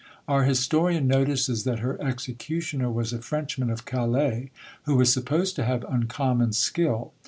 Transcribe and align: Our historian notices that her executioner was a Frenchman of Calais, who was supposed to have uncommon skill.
Our 0.27 0.45
historian 0.45 1.05
notices 1.05 1.63
that 1.65 1.77
her 1.77 2.01
executioner 2.01 2.89
was 2.89 3.13
a 3.13 3.19
Frenchman 3.19 3.69
of 3.69 3.85
Calais, 3.85 4.49
who 4.85 4.95
was 4.95 5.13
supposed 5.13 5.55
to 5.57 5.63
have 5.63 5.85
uncommon 5.87 6.53
skill. 6.53 7.13